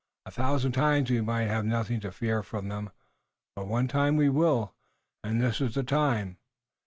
"A 0.25 0.31
thousand 0.31 0.71
times 0.71 1.11
we 1.11 1.21
might 1.21 1.43
have 1.43 1.63
nothing 1.63 1.99
to 1.99 2.11
fear 2.11 2.41
from 2.41 2.69
them, 2.69 2.89
but 3.55 3.67
one 3.67 3.87
time 3.87 4.15
we 4.17 4.29
will, 4.29 4.73
and 5.23 5.39
this 5.39 5.61
is 5.61 5.75
the 5.75 5.83
time. 5.83 6.37